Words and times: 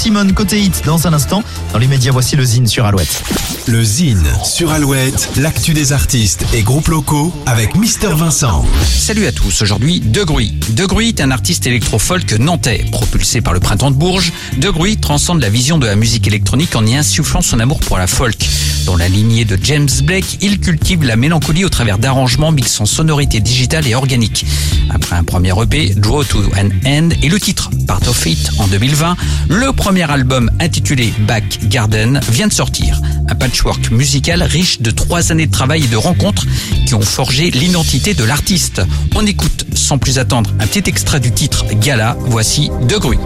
Simone 0.00 0.32
côté 0.32 0.58
hit 0.58 0.82
dans 0.86 1.06
un 1.06 1.12
instant. 1.12 1.42
Dans 1.74 1.78
les 1.78 1.86
médias, 1.86 2.10
voici 2.10 2.34
le 2.34 2.42
Zine 2.42 2.66
sur 2.66 2.86
Alouette. 2.86 3.22
Le 3.66 3.84
Zine 3.84 4.24
sur 4.42 4.70
Alouette, 4.70 5.28
l'actu 5.36 5.74
des 5.74 5.92
artistes 5.92 6.46
et 6.54 6.62
groupes 6.62 6.88
locaux 6.88 7.34
avec 7.44 7.74
Mister 7.76 8.08
Vincent. 8.08 8.64
Salut 8.82 9.26
à 9.26 9.32
tous, 9.32 9.60
aujourd'hui 9.60 10.00
De 10.00 10.22
Gruy. 10.24 10.54
De 10.70 10.86
Gruy 10.86 11.08
est 11.08 11.20
un 11.20 11.30
artiste 11.30 11.66
électro-folk 11.66 12.32
nantais, 12.38 12.86
propulsé 12.90 13.42
par 13.42 13.52
le 13.52 13.60
printemps 13.60 13.90
de 13.90 13.96
Bourges. 13.96 14.32
De 14.56 14.70
Gruy 14.70 14.96
transcende 14.96 15.42
la 15.42 15.50
vision 15.50 15.76
de 15.76 15.86
la 15.86 15.96
musique 15.96 16.26
électronique 16.26 16.74
en 16.76 16.86
y 16.86 16.96
insufflant 16.96 17.42
son 17.42 17.60
amour 17.60 17.80
pour 17.80 17.98
la 17.98 18.06
folk. 18.06 18.48
Dans 18.86 18.96
la 18.96 19.06
lignée 19.06 19.44
de 19.44 19.58
James 19.62 19.90
Blake, 20.04 20.38
il 20.40 20.60
cultive 20.60 21.04
la 21.04 21.16
mélancolie 21.16 21.66
au 21.66 21.68
travers 21.68 21.98
d'arrangements 21.98 22.52
mixant 22.52 22.86
sonorité 22.86 23.40
digitale 23.40 23.86
et 23.86 23.94
organique. 23.94 24.46
Après 24.92 25.16
un 25.16 25.24
premier 25.24 25.52
EP, 25.60 25.94
Draw 25.96 26.24
to 26.24 26.38
an 26.56 26.68
End, 26.86 27.10
et 27.22 27.28
le 27.28 27.38
titre 27.38 27.70
Part 27.86 28.00
of 28.08 28.26
It 28.26 28.50
en 28.58 28.66
2020, 28.66 29.16
le 29.48 29.72
premier 29.72 30.10
album 30.10 30.50
intitulé 30.60 31.12
Back 31.20 31.60
Garden 31.68 32.20
vient 32.30 32.48
de 32.48 32.52
sortir. 32.52 33.00
Un 33.28 33.34
patchwork 33.34 33.90
musical 33.90 34.42
riche 34.42 34.80
de 34.80 34.90
trois 34.90 35.32
années 35.32 35.46
de 35.46 35.52
travail 35.52 35.84
et 35.84 35.88
de 35.88 35.96
rencontres 35.96 36.46
qui 36.86 36.94
ont 36.94 37.00
forgé 37.00 37.50
l'identité 37.50 38.14
de 38.14 38.24
l'artiste. 38.24 38.82
On 39.14 39.26
écoute 39.26 39.66
sans 39.74 39.98
plus 39.98 40.18
attendre 40.18 40.50
un 40.58 40.66
petit 40.66 40.88
extrait 40.88 41.20
du 41.20 41.32
titre 41.32 41.64
Gala, 41.74 42.16
voici 42.20 42.70
De 42.88 42.96
Gruy. 42.96 43.18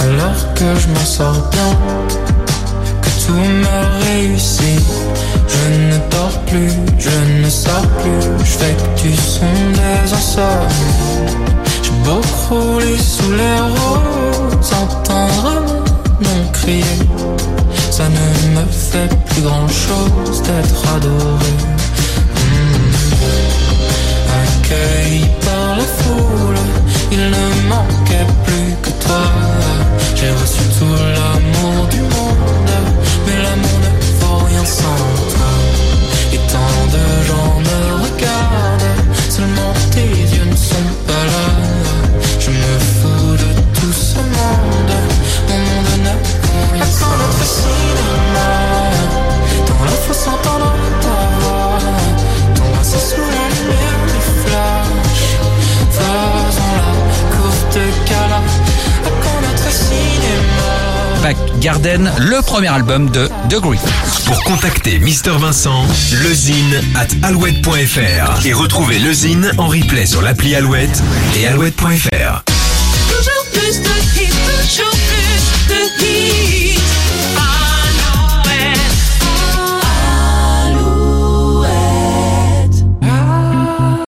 Alors 0.00 0.54
que 0.54 0.64
je 0.80 0.88
m'en 0.88 1.04
sors 1.04 1.50
bien, 1.50 1.78
que 3.02 3.08
tout. 3.26 3.70
Je 5.48 5.68
ne 5.68 6.10
dors 6.10 6.40
plus, 6.46 6.70
je 6.98 7.44
ne 7.44 7.50
sors 7.50 7.86
plus, 8.02 8.19
J'ai 10.12 11.90
beau 12.04 12.20
rouler 12.48 12.98
sous 12.98 13.30
les 13.32 13.60
roses, 13.60 14.72
entendre 14.72 15.84
mon 16.20 16.50
crier. 16.52 16.98
Ça 17.90 18.08
ne 18.08 18.26
me 18.56 18.66
fait 18.66 19.08
plus 19.26 19.42
grand 19.42 19.68
chose 19.68 20.42
d'être 20.42 20.94
adoré. 20.96 21.52
Hmm. 22.36 22.90
Accueilli 24.42 25.26
par 25.44 25.76
la 25.76 25.84
foule, 25.84 26.60
il 27.12 27.18
ne 27.18 27.68
manquait 27.68 28.26
plus 28.44 28.74
que 28.82 28.90
toi. 29.04 29.22
J'ai 30.16 30.30
reçu 30.30 30.69
Back 61.22 61.36
Garden, 61.60 62.10
le 62.18 62.42
premier 62.42 62.68
album 62.68 63.10
de 63.10 63.28
De 63.48 63.58
Gruy. 63.58 63.78
Pour 64.26 64.42
contacter 64.44 64.98
Mister 64.98 65.32
Vincent, 65.38 65.86
lezine 66.22 66.80
at 66.94 67.08
alouette.fr 67.26 68.46
et 68.46 68.52
retrouver 68.52 68.98
le 68.98 69.12
Zine 69.12 69.52
en 69.58 69.68
replay 69.68 70.06
sur 70.06 70.22
l'appli 70.22 70.54
Alouette 70.54 71.02
et 71.36 71.46
alouette.fr. 71.46 72.42
Toujours 73.08 73.44
plus 73.52 73.80
de 73.80 74.20
hits, 74.20 74.28
toujours 74.28 74.90
plus 74.90 76.19